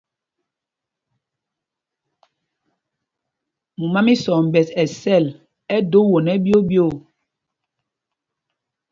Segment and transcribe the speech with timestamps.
[3.79, 5.25] Mumá mí Sɔmbɛs ɛ sɛl,
[5.75, 6.91] ɛ do won ɛɓyoo ɓyoo.